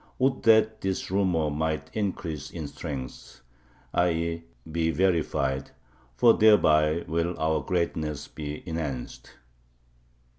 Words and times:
Would 0.17 0.41
that 0.45 0.81
this 0.81 1.11
rumor 1.11 1.51
might 1.51 1.91
increase 1.93 2.49
in 2.49 2.67
strength 2.67 3.41
[i. 3.93 4.09
e. 4.09 4.43
be 4.71 4.89
verified], 4.89 5.69
for 6.15 6.33
thereby 6.33 7.05
will 7.07 7.37
our 7.39 7.61
greatness 7.61 8.27
be 8.27 8.67
enhanced! 8.67 9.35